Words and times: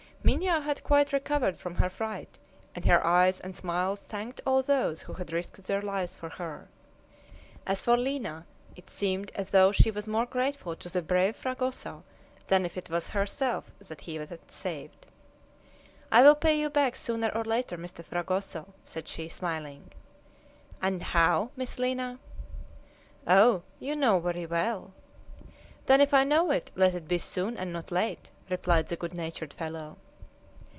Minha 0.23 0.61
had 0.61 0.83
quite 0.83 1.13
recovered 1.13 1.57
from 1.57 1.73
her 1.75 1.89
fright, 1.89 2.37
and 2.75 2.85
her 2.85 3.03
eyes 3.03 3.39
and 3.39 3.55
smiles 3.55 4.05
thanked 4.05 4.39
all 4.45 4.61
those 4.61 5.01
who 5.01 5.13
had 5.13 5.33
risked 5.33 5.63
their 5.63 5.81
lives 5.81 6.13
for 6.13 6.29
her. 6.29 6.67
As 7.65 7.81
for 7.81 7.97
Lina, 7.97 8.45
it 8.75 8.87
seemed 8.87 9.31
as 9.33 9.47
though 9.49 9.71
she 9.71 9.89
was 9.89 10.07
more 10.07 10.27
grateful 10.27 10.75
to 10.75 10.89
the 10.89 11.01
brave 11.01 11.35
Fragoso 11.35 12.03
than 12.47 12.65
if 12.65 12.77
it 12.77 12.87
was 12.87 13.07
herself 13.09 13.73
that 13.79 14.01
he 14.01 14.13
had 14.17 14.51
saved. 14.51 15.07
"I 16.11 16.21
will 16.21 16.35
pay 16.35 16.57
you 16.59 16.69
back, 16.69 16.95
sooner 16.95 17.29
or 17.35 17.43
later, 17.43 17.75
Mr. 17.75 18.05
Fragoso," 18.05 18.75
said 18.83 19.07
she, 19.07 19.27
smiling. 19.27 19.89
"And 20.83 21.01
how, 21.01 21.49
Miss 21.55 21.79
Lina?" 21.79 22.19
"Oh! 23.25 23.63
You 23.79 23.95
know 23.95 24.19
very 24.19 24.45
well!" 24.45 24.93
"Then 25.87 25.99
if 25.99 26.13
I 26.13 26.23
know 26.23 26.51
it, 26.51 26.69
let 26.75 26.93
it 26.93 27.07
be 27.07 27.17
soon 27.17 27.57
and 27.57 27.73
not 27.73 27.89
late!" 27.91 28.29
replied 28.51 28.89
the 28.89 28.95
good 28.95 29.15
natured 29.15 29.51
fellow. 29.55 29.97